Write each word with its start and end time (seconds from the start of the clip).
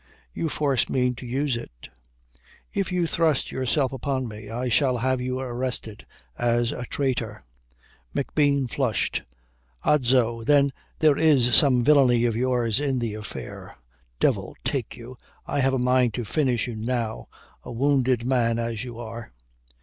You 0.33 0.49
force 0.49 0.89
me 0.89 1.13
to 1.13 1.27
use 1.27 1.55
it. 1.55 1.89
If 2.73 2.91
you 2.91 3.05
thrust 3.05 3.51
yourself 3.51 3.93
upon 3.93 4.27
me 4.27 4.49
I 4.49 4.67
shall 4.67 4.97
have 4.97 5.21
you 5.21 5.39
arrested 5.39 6.07
as 6.39 6.71
a 6.71 6.85
traitor." 6.85 7.43
McBean 8.15 8.67
flushed. 8.67 9.21
"Odso, 9.85 10.41
then 10.43 10.71
there 10.97 11.19
is 11.19 11.53
some 11.55 11.83
villainy 11.83 12.25
of 12.25 12.35
yours 12.35 12.79
in 12.79 12.97
the 12.97 13.13
affair! 13.13 13.77
Devil 14.19 14.55
take 14.63 14.97
you, 14.97 15.17
I 15.45 15.59
have 15.59 15.75
a 15.75 15.77
mind 15.77 16.15
to 16.15 16.25
finish 16.25 16.65
you 16.65 16.75
now, 16.75 17.27
a 17.61 17.71
wounded 17.71 18.25
man 18.25 18.57
as 18.57 18.83
you 18.83 18.97
are." 18.97 19.31